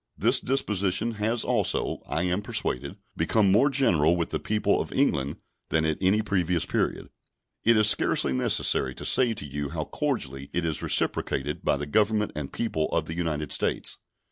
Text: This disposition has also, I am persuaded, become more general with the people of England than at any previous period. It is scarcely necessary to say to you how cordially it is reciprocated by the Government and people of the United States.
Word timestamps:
This 0.17 0.39
disposition 0.39 1.11
has 1.21 1.43
also, 1.43 2.01
I 2.09 2.23
am 2.23 2.41
persuaded, 2.41 2.95
become 3.15 3.51
more 3.51 3.69
general 3.69 4.15
with 4.17 4.31
the 4.31 4.39
people 4.39 4.81
of 4.81 4.91
England 4.91 5.37
than 5.69 5.85
at 5.85 5.99
any 6.01 6.23
previous 6.23 6.65
period. 6.65 7.09
It 7.63 7.77
is 7.77 7.87
scarcely 7.87 8.33
necessary 8.33 8.95
to 8.95 9.05
say 9.05 9.35
to 9.35 9.45
you 9.45 9.69
how 9.69 9.83
cordially 9.85 10.49
it 10.53 10.65
is 10.65 10.81
reciprocated 10.81 11.63
by 11.63 11.77
the 11.77 11.85
Government 11.85 12.31
and 12.35 12.51
people 12.51 12.89
of 12.91 13.05
the 13.05 13.13
United 13.13 13.51
States. 13.51 13.99